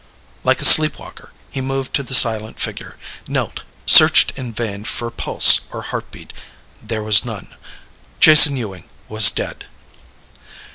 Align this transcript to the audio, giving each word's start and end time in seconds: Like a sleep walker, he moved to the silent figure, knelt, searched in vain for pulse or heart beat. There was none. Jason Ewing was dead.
Like 0.43 0.61
a 0.63 0.65
sleep 0.65 0.97
walker, 0.97 1.31
he 1.51 1.61
moved 1.61 1.93
to 1.93 2.01
the 2.01 2.15
silent 2.15 2.59
figure, 2.59 2.97
knelt, 3.27 3.61
searched 3.85 4.31
in 4.35 4.51
vain 4.51 4.83
for 4.83 5.11
pulse 5.11 5.61
or 5.71 5.83
heart 5.83 6.09
beat. 6.09 6.33
There 6.81 7.03
was 7.03 7.23
none. 7.23 7.53
Jason 8.19 8.57
Ewing 8.57 8.89
was 9.09 9.29
dead. 9.29 9.65